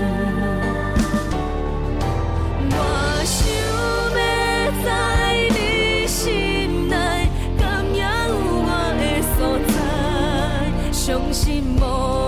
[11.09, 12.28] 在，伤心无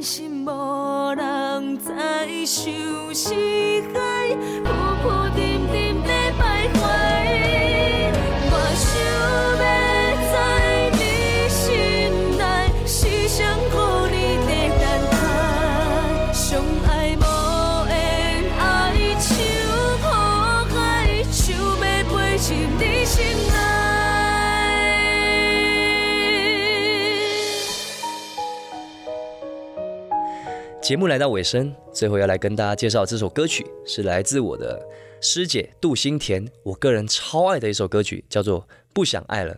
[0.00, 3.34] 真心无人知，受是
[3.92, 4.34] 海，
[30.90, 34.84] 节目来到尾声，最后要来跟大家介绍这首歌曲，是来自我的
[35.20, 38.62] 师姐杜心田，我个人超爱的一首歌曲，叫做
[38.92, 39.54] 《不想爱了》。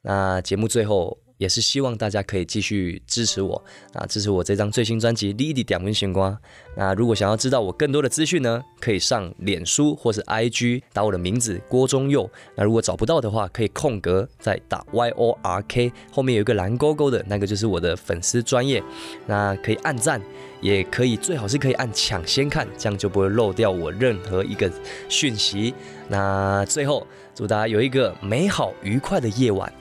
[0.00, 3.64] 那节目最后也是希望大家可以继续支持我，
[3.94, 6.30] 啊，支持我这张最新专辑《莉莉点温星光》。
[6.76, 12.30] 那如果想要知道我更多的资讯呢，可以上脸书或是 IG 打我的名字郭中佑。
[12.54, 18.82] 那如果找不到的话，可以空格再打 Y O R K，后面有一个蓝勾勾的那个就是我的粉丝专业，
[19.26, 20.20] 那可以按赞。
[20.60, 24.70] 也可以，最好是可以按抢先看，这样就不会漏掉我任何一个
[25.08, 25.72] 讯息。
[26.06, 29.72] 那最后，祝大家有一个美好愉快的夜晚，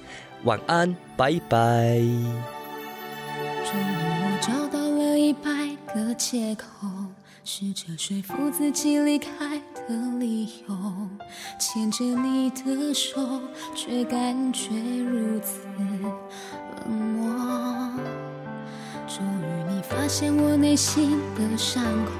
[0.46, 1.98] 晚安，拜拜。
[3.66, 5.50] 终于我找到了一百
[5.94, 6.88] 个借口，
[7.44, 10.76] 试着说服自己离开的理由。
[11.60, 13.42] 牵着你的手，
[13.76, 17.92] 却感觉如此冷漠。
[19.08, 22.12] 终于你发现我内心的伤口，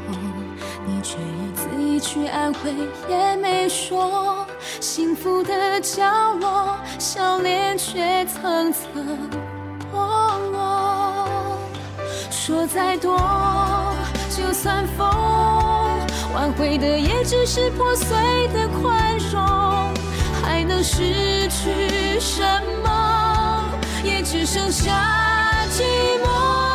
[0.86, 2.74] 你却一字一句安慰
[3.10, 4.46] 也没说。
[4.80, 6.04] 幸福的角
[6.40, 9.18] 落，笑脸却层层
[9.92, 11.26] 剥落。
[12.32, 13.18] 说再多，
[14.30, 15.08] 就算疯，
[16.34, 18.08] 挽回的也只是破碎
[18.54, 19.94] 的宽容，
[20.44, 22.42] 还能失去什
[22.84, 23.70] 么？
[24.04, 25.84] 也只剩下寂
[26.24, 26.69] 寞。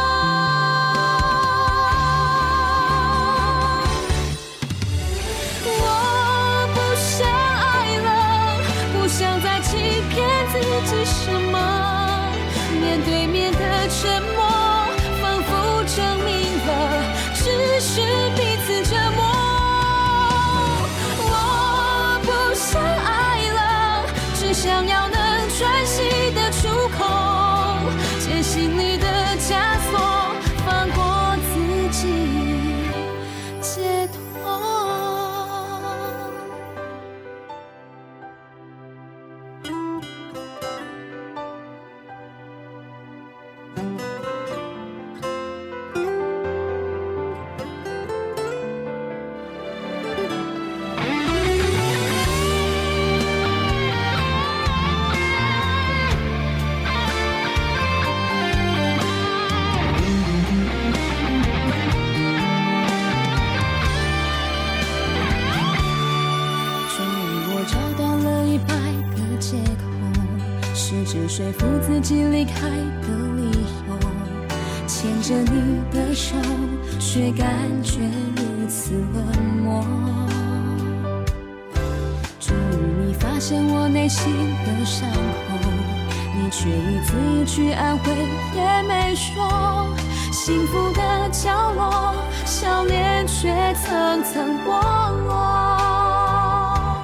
[90.44, 92.14] 幸福的角落，
[92.44, 93.48] 笑脸却
[93.82, 94.78] 层层剥
[95.26, 97.00] 落。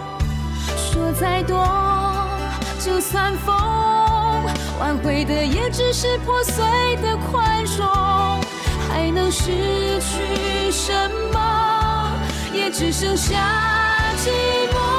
[0.76, 1.56] 说再多，
[2.78, 3.56] 就算疯，
[4.78, 6.62] 挽回的也只是破碎
[6.96, 7.88] 的宽容，
[8.90, 10.92] 还能失去什
[11.32, 12.12] 么？
[12.52, 13.38] 也只剩下
[14.18, 14.28] 寂
[14.70, 14.89] 寞。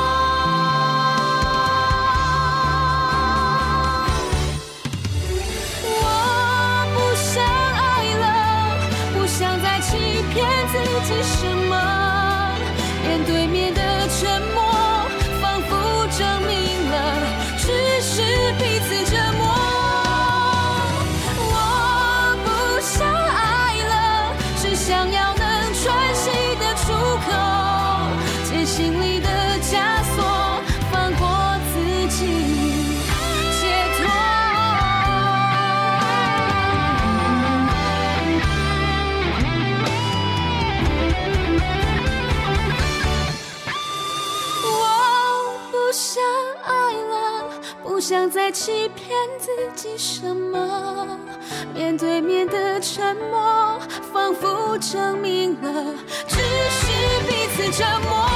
[48.52, 51.18] 欺骗自己什么。
[51.74, 53.80] 面对面的沉默，
[54.14, 55.96] 仿佛证明了
[56.28, 56.92] 只是
[57.28, 58.31] 彼此折磨。